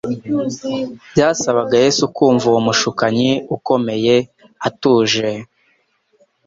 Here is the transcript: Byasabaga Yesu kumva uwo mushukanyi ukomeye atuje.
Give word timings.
Byasabaga 1.13 1.75
Yesu 1.83 2.03
kumva 2.15 2.45
uwo 2.51 2.59
mushukanyi 2.67 3.31
ukomeye 3.55 4.15
atuje. 4.67 5.29